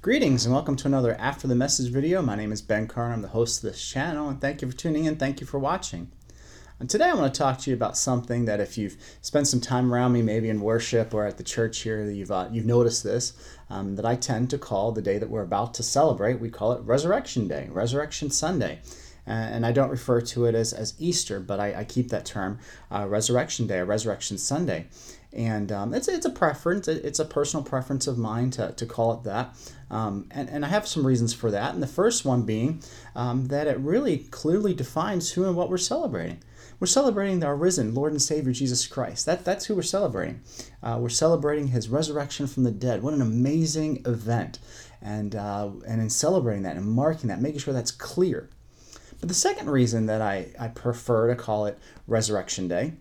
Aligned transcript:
Greetings 0.00 0.46
and 0.46 0.54
welcome 0.54 0.76
to 0.76 0.86
another 0.86 1.16
After 1.18 1.48
the 1.48 1.56
Message 1.56 1.90
video. 1.90 2.22
My 2.22 2.36
name 2.36 2.52
is 2.52 2.62
Ben 2.62 2.86
Carn. 2.86 3.10
I'm 3.10 3.20
the 3.20 3.26
host 3.26 3.64
of 3.64 3.68
this 3.68 3.84
channel 3.84 4.28
and 4.28 4.40
thank 4.40 4.62
you 4.62 4.70
for 4.70 4.76
tuning 4.76 5.06
in. 5.06 5.16
Thank 5.16 5.40
you 5.40 5.46
for 5.46 5.58
watching. 5.58 6.12
And 6.78 6.88
today 6.88 7.06
I 7.06 7.14
want 7.14 7.34
to 7.34 7.36
talk 7.36 7.58
to 7.58 7.70
you 7.70 7.74
about 7.74 7.96
something 7.96 8.44
that 8.44 8.60
if 8.60 8.78
you've 8.78 8.96
spent 9.22 9.48
some 9.48 9.60
time 9.60 9.92
around 9.92 10.12
me, 10.12 10.22
maybe 10.22 10.50
in 10.50 10.60
worship 10.60 11.12
or 11.12 11.26
at 11.26 11.36
the 11.36 11.42
church 11.42 11.80
here, 11.80 12.08
you've, 12.08 12.30
uh, 12.30 12.48
you've 12.52 12.64
noticed 12.64 13.02
this, 13.02 13.32
um, 13.70 13.96
that 13.96 14.06
I 14.06 14.14
tend 14.14 14.50
to 14.50 14.58
call 14.58 14.92
the 14.92 15.02
day 15.02 15.18
that 15.18 15.30
we're 15.30 15.42
about 15.42 15.74
to 15.74 15.82
celebrate, 15.82 16.38
we 16.38 16.48
call 16.48 16.70
it 16.70 16.82
Resurrection 16.82 17.48
Day, 17.48 17.66
Resurrection 17.68 18.30
Sunday. 18.30 18.78
and 19.26 19.66
I 19.66 19.72
don't 19.72 19.90
refer 19.90 20.20
to 20.20 20.44
it 20.44 20.54
as, 20.54 20.72
as 20.72 20.94
Easter, 21.00 21.40
but 21.40 21.58
I, 21.58 21.74
I 21.80 21.84
keep 21.84 22.10
that 22.10 22.24
term 22.24 22.60
uh, 22.92 23.08
Resurrection 23.08 23.66
Day 23.66 23.78
or 23.78 23.84
Resurrection 23.84 24.38
Sunday. 24.38 24.86
And 25.38 25.70
um, 25.70 25.94
it's, 25.94 26.08
it's 26.08 26.26
a 26.26 26.30
preference, 26.30 26.88
it's 26.88 27.20
a 27.20 27.24
personal 27.24 27.62
preference 27.62 28.08
of 28.08 28.18
mine 28.18 28.50
to, 28.50 28.72
to 28.72 28.84
call 28.84 29.12
it 29.14 29.22
that. 29.22 29.54
Um, 29.88 30.26
and, 30.32 30.48
and 30.50 30.64
I 30.64 30.68
have 30.68 30.88
some 30.88 31.06
reasons 31.06 31.32
for 31.32 31.52
that. 31.52 31.74
And 31.74 31.80
the 31.80 31.86
first 31.86 32.24
one 32.24 32.42
being 32.42 32.82
um, 33.14 33.46
that 33.46 33.68
it 33.68 33.78
really 33.78 34.18
clearly 34.18 34.74
defines 34.74 35.30
who 35.30 35.44
and 35.46 35.54
what 35.54 35.70
we're 35.70 35.78
celebrating. 35.78 36.42
We're 36.80 36.88
celebrating 36.88 37.44
our 37.44 37.54
risen 37.54 37.94
Lord 37.94 38.10
and 38.10 38.20
Savior 38.20 38.52
Jesus 38.52 38.84
Christ. 38.88 39.26
That, 39.26 39.44
that's 39.44 39.66
who 39.66 39.76
we're 39.76 39.82
celebrating. 39.82 40.42
Uh, 40.82 40.98
we're 41.00 41.08
celebrating 41.08 41.68
his 41.68 41.88
resurrection 41.88 42.48
from 42.48 42.64
the 42.64 42.72
dead. 42.72 43.04
What 43.04 43.14
an 43.14 43.22
amazing 43.22 44.02
event. 44.06 44.58
And, 45.00 45.36
uh, 45.36 45.70
and 45.86 46.02
in 46.02 46.10
celebrating 46.10 46.64
that 46.64 46.76
and 46.76 46.84
marking 46.84 47.28
that, 47.28 47.40
making 47.40 47.60
sure 47.60 47.72
that's 47.72 47.92
clear. 47.92 48.50
But 49.20 49.28
the 49.28 49.36
second 49.36 49.70
reason 49.70 50.06
that 50.06 50.20
I, 50.20 50.48
I 50.58 50.66
prefer 50.66 51.28
to 51.28 51.36
call 51.36 51.66
it 51.66 51.78
Resurrection 52.08 52.66
Day 52.66 52.94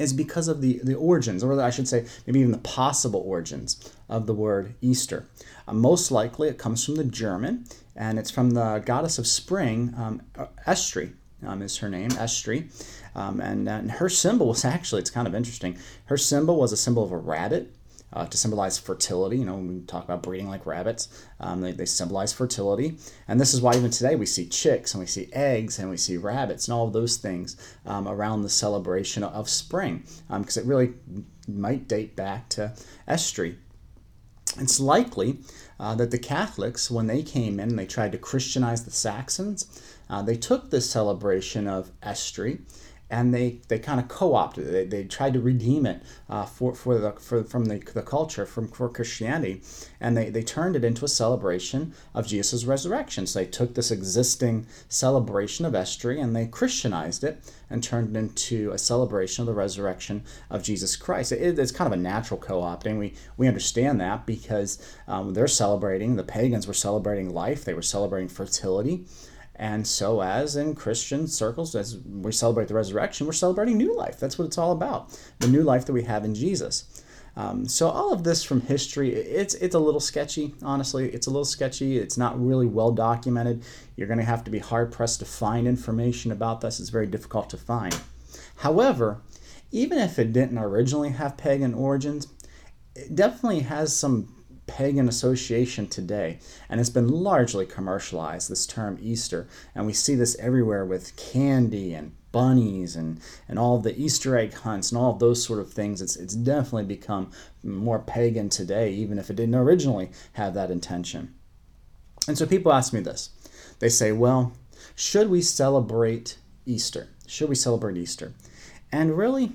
is 0.00 0.12
because 0.12 0.48
of 0.48 0.62
the, 0.62 0.80
the 0.82 0.94
origins, 0.94 1.44
or 1.44 1.60
I 1.60 1.70
should 1.70 1.86
say, 1.86 2.06
maybe 2.26 2.40
even 2.40 2.52
the 2.52 2.58
possible 2.58 3.22
origins 3.24 3.92
of 4.08 4.26
the 4.26 4.34
word 4.34 4.74
Easter. 4.80 5.26
Uh, 5.68 5.74
most 5.74 6.10
likely 6.10 6.48
it 6.48 6.58
comes 6.58 6.84
from 6.84 6.96
the 6.96 7.04
German, 7.04 7.66
and 7.94 8.18
it's 8.18 8.30
from 8.30 8.50
the 8.50 8.82
goddess 8.84 9.18
of 9.18 9.26
spring, 9.26 9.94
um, 9.96 10.22
Eostre. 10.66 11.12
Um, 11.46 11.62
is 11.62 11.78
her 11.78 11.88
name, 11.88 12.10
Eostre. 12.10 12.68
Um, 13.14 13.40
and, 13.40 13.66
and 13.68 13.90
her 13.92 14.08
symbol 14.08 14.48
was 14.48 14.64
actually, 14.76 15.00
it's 15.00 15.10
kind 15.10 15.28
of 15.28 15.34
interesting, 15.34 15.78
her 16.06 16.16
symbol 16.16 16.56
was 16.56 16.72
a 16.72 16.76
symbol 16.76 17.04
of 17.04 17.12
a 17.12 17.16
rabbit 17.16 17.72
uh, 18.12 18.26
to 18.26 18.36
symbolize 18.36 18.78
fertility. 18.78 19.38
You 19.38 19.44
know, 19.44 19.54
when 19.54 19.68
we 19.68 19.80
talk 19.82 20.04
about 20.04 20.22
breeding 20.22 20.48
like 20.48 20.66
rabbits, 20.66 21.08
um, 21.38 21.60
they, 21.60 21.72
they 21.72 21.84
symbolize 21.84 22.32
fertility. 22.32 22.96
And 23.28 23.40
this 23.40 23.54
is 23.54 23.60
why 23.60 23.74
even 23.74 23.90
today 23.90 24.16
we 24.16 24.26
see 24.26 24.46
chicks 24.46 24.94
and 24.94 25.00
we 25.00 25.06
see 25.06 25.28
eggs 25.32 25.78
and 25.78 25.90
we 25.90 25.96
see 25.96 26.16
rabbits 26.16 26.68
and 26.68 26.74
all 26.74 26.86
of 26.86 26.92
those 26.92 27.16
things 27.16 27.56
um, 27.86 28.08
around 28.08 28.42
the 28.42 28.48
celebration 28.48 29.22
of 29.22 29.48
spring 29.48 30.04
because 30.28 30.56
um, 30.56 30.64
it 30.64 30.66
really 30.66 30.94
might 31.48 31.88
date 31.88 32.16
back 32.16 32.48
to 32.50 32.72
Eostre. 33.08 33.56
It's 34.58 34.80
likely 34.80 35.38
uh, 35.78 35.94
that 35.94 36.10
the 36.10 36.18
Catholics, 36.18 36.90
when 36.90 37.06
they 37.06 37.22
came 37.22 37.60
in 37.60 37.76
they 37.76 37.86
tried 37.86 38.12
to 38.12 38.18
Christianize 38.18 38.84
the 38.84 38.90
Saxons, 38.90 39.66
uh, 40.08 40.22
they 40.22 40.36
took 40.36 40.70
this 40.70 40.90
celebration 40.90 41.68
of 41.68 41.92
Eostre 42.02 42.60
and 43.10 43.34
they, 43.34 43.60
they 43.68 43.78
kind 43.78 43.98
of 43.98 44.08
co-opted 44.08 44.68
it. 44.68 44.70
They, 44.70 44.84
they 44.84 45.04
tried 45.04 45.34
to 45.34 45.40
redeem 45.40 45.84
it 45.84 46.02
uh, 46.28 46.46
for, 46.46 46.74
for 46.74 46.98
the, 46.98 47.12
for, 47.12 47.42
from 47.42 47.64
the, 47.66 47.78
the 47.78 48.02
culture, 48.02 48.46
from 48.46 48.68
for 48.68 48.88
Christianity, 48.88 49.62
and 50.00 50.16
they, 50.16 50.30
they 50.30 50.42
turned 50.42 50.76
it 50.76 50.84
into 50.84 51.04
a 51.04 51.08
celebration 51.08 51.92
of 52.14 52.26
Jesus' 52.26 52.64
resurrection. 52.64 53.26
So 53.26 53.40
they 53.40 53.46
took 53.46 53.74
this 53.74 53.90
existing 53.90 54.66
celebration 54.88 55.66
of 55.66 55.72
Eostre 55.74 56.22
and 56.22 56.34
they 56.34 56.46
Christianized 56.46 57.24
it 57.24 57.52
and 57.68 57.82
turned 57.82 58.16
it 58.16 58.18
into 58.18 58.70
a 58.70 58.78
celebration 58.78 59.42
of 59.42 59.46
the 59.46 59.54
resurrection 59.54 60.24
of 60.48 60.62
Jesus 60.62 60.96
Christ. 60.96 61.32
It, 61.32 61.58
it's 61.58 61.72
kind 61.72 61.92
of 61.92 61.98
a 61.98 62.02
natural 62.02 62.38
co-opting. 62.38 62.98
We, 62.98 63.14
we 63.36 63.48
understand 63.48 64.00
that 64.00 64.26
because 64.26 64.78
um, 65.08 65.34
they're 65.34 65.48
celebrating, 65.48 66.16
the 66.16 66.22
pagans 66.22 66.66
were 66.66 66.74
celebrating 66.74 67.34
life, 67.34 67.64
they 67.64 67.74
were 67.74 67.82
celebrating 67.82 68.28
fertility. 68.28 69.04
And 69.60 69.86
so, 69.86 70.22
as 70.22 70.56
in 70.56 70.74
Christian 70.74 71.26
circles, 71.26 71.74
as 71.74 71.98
we 71.98 72.32
celebrate 72.32 72.68
the 72.68 72.74
resurrection, 72.74 73.26
we're 73.26 73.34
celebrating 73.34 73.76
new 73.76 73.94
life. 73.94 74.18
That's 74.18 74.38
what 74.38 74.46
it's 74.46 74.56
all 74.56 74.72
about 74.72 75.20
the 75.38 75.48
new 75.48 75.62
life 75.62 75.84
that 75.84 75.92
we 75.92 76.04
have 76.04 76.24
in 76.24 76.34
Jesus. 76.34 77.04
Um, 77.36 77.68
so 77.68 77.90
all 77.90 78.10
of 78.10 78.24
this 78.24 78.42
from 78.42 78.62
history, 78.62 79.14
it's 79.14 79.52
it's 79.54 79.74
a 79.74 79.78
little 79.78 80.00
sketchy. 80.00 80.54
Honestly, 80.62 81.10
it's 81.10 81.26
a 81.26 81.30
little 81.30 81.44
sketchy. 81.44 81.98
It's 81.98 82.16
not 82.16 82.42
really 82.42 82.66
well 82.66 82.90
documented. 82.90 83.62
You're 83.96 84.08
going 84.08 84.18
to 84.18 84.24
have 84.24 84.44
to 84.44 84.50
be 84.50 84.60
hard 84.60 84.92
pressed 84.92 85.20
to 85.20 85.26
find 85.26 85.68
information 85.68 86.32
about 86.32 86.62
this. 86.62 86.80
It's 86.80 86.88
very 86.88 87.06
difficult 87.06 87.50
to 87.50 87.58
find. 87.58 87.94
However, 88.56 89.20
even 89.70 89.98
if 89.98 90.18
it 90.18 90.32
didn't 90.32 90.58
originally 90.58 91.10
have 91.10 91.36
pagan 91.36 91.74
origins, 91.74 92.28
it 92.96 93.14
definitely 93.14 93.60
has 93.60 93.94
some 93.94 94.39
pagan 94.66 95.08
association 95.08 95.86
today, 95.88 96.38
and 96.68 96.80
it's 96.80 96.90
been 96.90 97.08
largely 97.08 97.66
commercialized, 97.66 98.48
this 98.48 98.66
term 98.66 98.98
Easter. 99.00 99.48
And 99.74 99.86
we 99.86 99.92
see 99.92 100.14
this 100.14 100.36
everywhere 100.38 100.84
with 100.84 101.16
candy 101.16 101.94
and 101.94 102.12
bunnies 102.32 102.96
and, 102.96 103.20
and 103.48 103.58
all 103.58 103.78
the 103.78 103.98
Easter 104.00 104.36
egg 104.36 104.54
hunts 104.54 104.92
and 104.92 105.00
all 105.00 105.14
those 105.14 105.44
sort 105.44 105.58
of 105.58 105.72
things. 105.72 106.00
It's, 106.00 106.16
it's 106.16 106.34
definitely 106.34 106.84
become 106.84 107.30
more 107.62 107.98
pagan 107.98 108.48
today, 108.48 108.92
even 108.92 109.18
if 109.18 109.30
it 109.30 109.36
didn't 109.36 109.54
originally 109.54 110.10
have 110.34 110.54
that 110.54 110.70
intention. 110.70 111.34
And 112.28 112.38
so 112.38 112.46
people 112.46 112.72
ask 112.72 112.92
me 112.92 113.00
this 113.00 113.30
they 113.78 113.88
say, 113.88 114.12
well, 114.12 114.52
should 114.94 115.30
we 115.30 115.42
celebrate 115.42 116.38
Easter? 116.66 117.08
Should 117.26 117.48
we 117.48 117.54
celebrate 117.54 117.96
Easter? 117.96 118.34
And 118.92 119.16
really, 119.16 119.52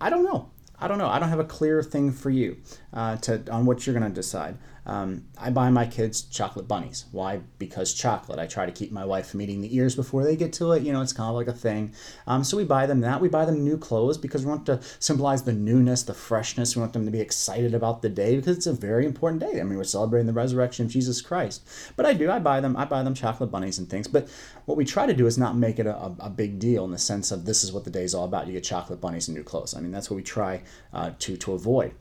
I 0.00 0.10
don't 0.10 0.24
know. 0.24 0.50
I 0.80 0.88
don't 0.88 0.98
know. 0.98 1.08
I 1.08 1.18
don't 1.18 1.28
have 1.28 1.40
a 1.40 1.44
clear 1.44 1.82
thing 1.82 2.10
for 2.12 2.30
you 2.30 2.56
uh, 2.92 3.16
to 3.18 3.50
on 3.50 3.66
what 3.66 3.86
you're 3.86 3.94
going 3.94 4.10
to 4.10 4.14
decide. 4.14 4.56
Um, 4.86 5.26
I 5.38 5.50
buy 5.50 5.70
my 5.70 5.86
kids 5.86 6.22
chocolate 6.22 6.66
bunnies. 6.66 7.06
Why? 7.12 7.40
Because 7.58 7.94
chocolate. 7.94 8.38
I 8.38 8.46
try 8.46 8.66
to 8.66 8.72
keep 8.72 8.92
my 8.92 9.04
wife 9.04 9.28
from 9.28 9.40
eating 9.40 9.60
the 9.60 9.74
ears 9.76 9.94
before 9.94 10.24
they 10.24 10.36
get 10.36 10.52
to 10.54 10.72
it. 10.72 10.82
You 10.82 10.92
know, 10.92 11.02
it's 11.02 11.12
kind 11.12 11.28
of 11.28 11.36
like 11.36 11.48
a 11.48 11.52
thing. 11.52 11.94
Um, 12.26 12.44
so 12.44 12.56
we 12.56 12.64
buy 12.64 12.86
them 12.86 13.00
that. 13.00 13.20
We 13.20 13.28
buy 13.28 13.44
them 13.44 13.64
new 13.64 13.76
clothes 13.76 14.18
because 14.18 14.44
we 14.44 14.50
want 14.50 14.66
to 14.66 14.80
symbolize 14.98 15.42
the 15.42 15.52
newness, 15.52 16.02
the 16.02 16.14
freshness. 16.14 16.74
We 16.74 16.80
want 16.80 16.92
them 16.92 17.04
to 17.04 17.10
be 17.10 17.20
excited 17.20 17.74
about 17.74 18.02
the 18.02 18.08
day 18.08 18.36
because 18.36 18.56
it's 18.56 18.66
a 18.66 18.72
very 18.72 19.06
important 19.06 19.40
day. 19.40 19.60
I 19.60 19.64
mean, 19.64 19.76
we're 19.76 19.84
celebrating 19.84 20.26
the 20.26 20.32
resurrection 20.32 20.86
of 20.86 20.92
Jesus 20.92 21.20
Christ. 21.20 21.66
But 21.96 22.06
I 22.06 22.14
do. 22.14 22.30
I 22.30 22.38
buy 22.38 22.60
them. 22.60 22.76
I 22.76 22.84
buy 22.84 23.02
them 23.02 23.14
chocolate 23.14 23.50
bunnies 23.50 23.78
and 23.78 23.88
things. 23.88 24.08
But 24.08 24.28
what 24.64 24.78
we 24.78 24.84
try 24.84 25.06
to 25.06 25.14
do 25.14 25.26
is 25.26 25.38
not 25.38 25.56
make 25.56 25.78
it 25.78 25.86
a, 25.86 26.12
a 26.18 26.30
big 26.30 26.58
deal 26.58 26.84
in 26.84 26.90
the 26.90 26.98
sense 26.98 27.30
of 27.30 27.44
this 27.44 27.64
is 27.64 27.72
what 27.72 27.84
the 27.84 27.90
day 27.90 28.04
is 28.04 28.14
all 28.14 28.24
about. 28.24 28.46
You 28.46 28.54
get 28.54 28.64
chocolate 28.64 29.00
bunnies 29.00 29.28
and 29.28 29.36
new 29.36 29.44
clothes. 29.44 29.74
I 29.74 29.80
mean, 29.80 29.92
that's 29.92 30.10
what 30.10 30.16
we 30.16 30.22
try 30.22 30.62
uh, 30.92 31.12
to 31.18 31.36
to 31.36 31.52
avoid. 31.52 31.94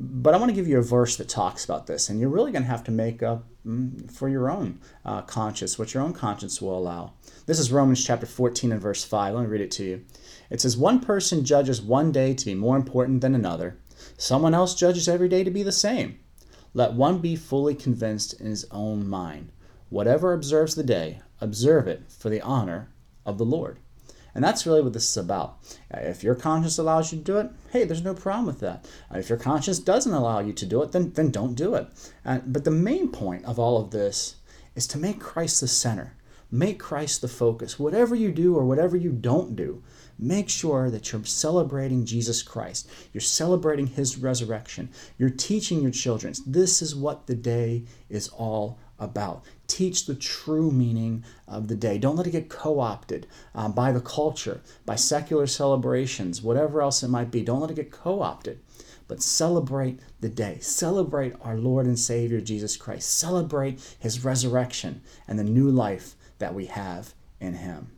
But 0.00 0.32
I 0.32 0.36
want 0.36 0.50
to 0.50 0.54
give 0.54 0.68
you 0.68 0.78
a 0.78 0.82
verse 0.82 1.16
that 1.16 1.28
talks 1.28 1.64
about 1.64 1.88
this, 1.88 2.08
and 2.08 2.20
you're 2.20 2.28
really 2.28 2.52
going 2.52 2.62
to 2.62 2.70
have 2.70 2.84
to 2.84 2.92
make 2.92 3.20
up 3.20 3.48
mm, 3.66 4.08
for 4.08 4.28
your 4.28 4.48
own 4.48 4.80
uh, 5.04 5.22
conscience, 5.22 5.76
what 5.76 5.92
your 5.92 6.04
own 6.04 6.12
conscience 6.12 6.62
will 6.62 6.78
allow. 6.78 7.14
This 7.46 7.58
is 7.58 7.72
Romans 7.72 8.04
chapter 8.04 8.24
14 8.24 8.70
and 8.70 8.80
verse 8.80 9.02
5. 9.02 9.34
Let 9.34 9.40
me 9.40 9.48
read 9.48 9.60
it 9.60 9.72
to 9.72 9.84
you. 9.84 10.04
It 10.50 10.60
says, 10.60 10.76
One 10.76 11.00
person 11.00 11.44
judges 11.44 11.82
one 11.82 12.12
day 12.12 12.32
to 12.32 12.46
be 12.46 12.54
more 12.54 12.76
important 12.76 13.22
than 13.22 13.34
another, 13.34 13.76
someone 14.16 14.54
else 14.54 14.76
judges 14.76 15.08
every 15.08 15.28
day 15.28 15.42
to 15.42 15.50
be 15.50 15.64
the 15.64 15.72
same. 15.72 16.20
Let 16.74 16.92
one 16.92 17.18
be 17.18 17.34
fully 17.34 17.74
convinced 17.74 18.40
in 18.40 18.46
his 18.46 18.66
own 18.70 19.08
mind. 19.08 19.50
Whatever 19.88 20.32
observes 20.32 20.76
the 20.76 20.84
day, 20.84 21.22
observe 21.40 21.88
it 21.88 22.04
for 22.08 22.30
the 22.30 22.42
honor 22.42 22.88
of 23.26 23.36
the 23.36 23.44
Lord. 23.44 23.80
And 24.38 24.44
that's 24.44 24.66
really 24.66 24.82
what 24.82 24.92
this 24.92 25.10
is 25.10 25.16
about. 25.16 25.58
Uh, 25.92 25.98
if 25.98 26.22
your 26.22 26.36
conscience 26.36 26.78
allows 26.78 27.10
you 27.10 27.18
to 27.18 27.24
do 27.24 27.38
it, 27.38 27.50
hey, 27.72 27.82
there's 27.82 28.04
no 28.04 28.14
problem 28.14 28.46
with 28.46 28.60
that. 28.60 28.88
Uh, 29.12 29.18
if 29.18 29.28
your 29.28 29.36
conscience 29.36 29.80
doesn't 29.80 30.12
allow 30.12 30.38
you 30.38 30.52
to 30.52 30.64
do 30.64 30.80
it, 30.80 30.92
then, 30.92 31.10
then 31.14 31.32
don't 31.32 31.56
do 31.56 31.74
it. 31.74 31.88
Uh, 32.24 32.38
but 32.46 32.62
the 32.62 32.70
main 32.70 33.08
point 33.08 33.44
of 33.46 33.58
all 33.58 33.80
of 33.80 33.90
this 33.90 34.36
is 34.76 34.86
to 34.86 34.96
make 34.96 35.18
Christ 35.18 35.60
the 35.60 35.66
center. 35.66 36.14
Make 36.52 36.78
Christ 36.78 37.20
the 37.20 37.26
focus. 37.26 37.80
Whatever 37.80 38.14
you 38.14 38.30
do 38.30 38.54
or 38.54 38.64
whatever 38.64 38.96
you 38.96 39.10
don't 39.10 39.56
do, 39.56 39.82
make 40.20 40.48
sure 40.48 40.88
that 40.88 41.10
you're 41.10 41.24
celebrating 41.24 42.06
Jesus 42.06 42.40
Christ. 42.40 42.88
You're 43.12 43.20
celebrating 43.20 43.88
his 43.88 44.18
resurrection. 44.18 44.90
You're 45.18 45.30
teaching 45.30 45.82
your 45.82 45.90
children. 45.90 46.32
This 46.46 46.80
is 46.80 46.94
what 46.94 47.26
the 47.26 47.34
day 47.34 47.86
is 48.08 48.28
all 48.28 48.78
about. 48.98 49.44
Teach 49.66 50.06
the 50.06 50.14
true 50.14 50.70
meaning 50.70 51.24
of 51.46 51.68
the 51.68 51.76
day. 51.76 51.98
Don't 51.98 52.16
let 52.16 52.26
it 52.26 52.32
get 52.32 52.48
co 52.48 52.80
opted 52.80 53.26
uh, 53.54 53.68
by 53.68 53.92
the 53.92 54.00
culture, 54.00 54.60
by 54.84 54.96
secular 54.96 55.46
celebrations, 55.46 56.42
whatever 56.42 56.80
else 56.82 57.02
it 57.02 57.08
might 57.08 57.30
be. 57.30 57.42
Don't 57.42 57.60
let 57.60 57.70
it 57.70 57.76
get 57.76 57.92
co 57.92 58.22
opted. 58.22 58.60
But 59.06 59.22
celebrate 59.22 60.00
the 60.20 60.28
day. 60.28 60.58
Celebrate 60.60 61.34
our 61.40 61.56
Lord 61.56 61.86
and 61.86 61.98
Savior 61.98 62.40
Jesus 62.40 62.76
Christ. 62.76 63.10
Celebrate 63.14 63.96
his 63.98 64.24
resurrection 64.24 65.02
and 65.26 65.38
the 65.38 65.44
new 65.44 65.70
life 65.70 66.14
that 66.38 66.54
we 66.54 66.66
have 66.66 67.14
in 67.40 67.54
him. 67.54 67.90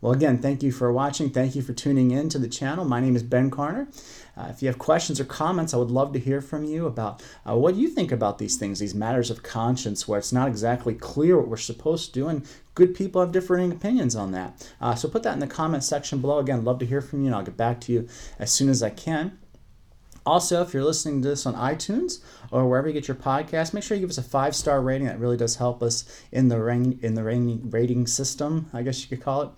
Well, 0.00 0.12
again, 0.12 0.38
thank 0.38 0.62
you 0.62 0.70
for 0.70 0.92
watching. 0.92 1.30
Thank 1.30 1.56
you 1.56 1.62
for 1.62 1.72
tuning 1.72 2.12
in 2.12 2.28
to 2.28 2.38
the 2.38 2.46
channel. 2.46 2.84
My 2.84 3.00
name 3.00 3.16
is 3.16 3.24
Ben 3.24 3.50
Carner. 3.50 3.88
Uh, 4.36 4.46
if 4.48 4.62
you 4.62 4.68
have 4.68 4.78
questions 4.78 5.18
or 5.18 5.24
comments, 5.24 5.74
I 5.74 5.76
would 5.78 5.90
love 5.90 6.12
to 6.12 6.20
hear 6.20 6.40
from 6.40 6.62
you 6.62 6.86
about 6.86 7.20
uh, 7.44 7.56
what 7.56 7.74
you 7.74 7.88
think 7.88 8.12
about 8.12 8.38
these 8.38 8.56
things, 8.56 8.78
these 8.78 8.94
matters 8.94 9.28
of 9.28 9.42
conscience, 9.42 10.06
where 10.06 10.20
it's 10.20 10.32
not 10.32 10.46
exactly 10.46 10.94
clear 10.94 11.36
what 11.36 11.48
we're 11.48 11.56
supposed 11.56 12.06
to 12.06 12.20
do, 12.20 12.28
and 12.28 12.46
good 12.76 12.94
people 12.94 13.20
have 13.20 13.32
differing 13.32 13.72
opinions 13.72 14.14
on 14.14 14.30
that. 14.30 14.72
Uh, 14.80 14.94
so 14.94 15.08
put 15.08 15.24
that 15.24 15.32
in 15.32 15.40
the 15.40 15.48
comment 15.48 15.82
section 15.82 16.20
below. 16.20 16.38
Again, 16.38 16.64
love 16.64 16.78
to 16.78 16.86
hear 16.86 17.00
from 17.00 17.22
you, 17.22 17.26
and 17.26 17.34
I'll 17.34 17.42
get 17.42 17.56
back 17.56 17.80
to 17.80 17.92
you 17.92 18.08
as 18.38 18.52
soon 18.52 18.68
as 18.68 18.84
I 18.84 18.90
can. 18.90 19.36
Also, 20.28 20.60
if 20.60 20.74
you're 20.74 20.84
listening 20.84 21.22
to 21.22 21.28
this 21.30 21.46
on 21.46 21.54
iTunes 21.54 22.20
or 22.50 22.68
wherever 22.68 22.86
you 22.86 22.92
get 22.92 23.08
your 23.08 23.14
podcast, 23.14 23.72
make 23.72 23.82
sure 23.82 23.96
you 23.96 24.02
give 24.02 24.10
us 24.10 24.18
a 24.18 24.22
five 24.22 24.54
star 24.54 24.82
rating. 24.82 25.06
That 25.06 25.18
really 25.18 25.38
does 25.38 25.56
help 25.56 25.82
us 25.82 26.04
in 26.30 26.48
the 26.48 26.58
in 27.00 27.14
the 27.14 27.24
rating, 27.24 27.70
rating 27.70 28.06
system, 28.06 28.68
I 28.74 28.82
guess 28.82 29.00
you 29.00 29.08
could 29.08 29.24
call 29.24 29.40
it. 29.40 29.48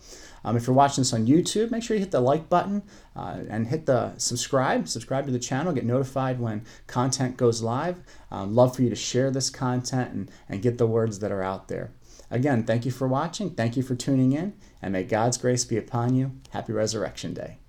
Um, 0.45 0.57
if 0.57 0.69
you're 0.69 0.77
watching 0.77 1.03
this 1.03 1.13
on 1.13 1.27
YouTube, 1.27 1.73
make 1.73 1.83
sure 1.83 1.97
you 1.97 2.01
hit 2.01 2.13
the 2.13 2.21
like 2.21 2.49
button 2.49 2.85
uh, 3.17 3.39
and 3.49 3.67
hit 3.67 3.87
the 3.87 4.17
subscribe. 4.17 4.87
Subscribe 4.87 5.27
to 5.27 5.33
the 5.33 5.41
channel, 5.41 5.73
get 5.73 5.85
notified 5.85 6.39
when 6.39 6.65
content 6.87 7.37
goes 7.37 7.63
live. 7.63 7.99
Um, 8.31 8.55
love 8.55 8.77
for 8.77 8.83
you 8.83 8.91
to 8.91 8.97
share 8.97 9.33
this 9.33 9.51
content 9.51 10.13
and, 10.13 10.31
and 10.49 10.63
get 10.63 10.79
the 10.79 10.87
words 10.87 11.19
that 11.19 11.33
are 11.33 11.43
out 11.43 11.67
there. 11.67 11.91
Again, 12.31 12.63
thank 12.63 12.85
you 12.85 12.93
for 12.93 13.09
watching. 13.09 13.51
Thank 13.51 13.77
you 13.77 13.83
for 13.83 13.97
tuning 13.97 14.35
in. 14.35 14.55
And 14.81 14.93
may 14.93 15.03
God's 15.03 15.37
grace 15.37 15.65
be 15.65 15.77
upon 15.77 16.15
you. 16.15 16.31
Happy 16.51 16.73
Resurrection 16.73 17.35
Day. 17.35 17.60